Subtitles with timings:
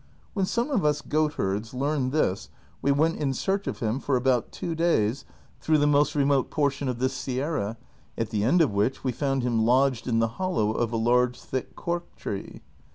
[0.33, 2.49] When some of us goatherds learned this
[2.83, 5.25] Ave Avent in search of him for about tAVO days
[5.59, 7.77] through the most remote portion of this sierra,
[8.17, 11.39] at the end of Avhich Ave found him lodged in the holloAV of a large
[11.39, 12.61] thick cork tree.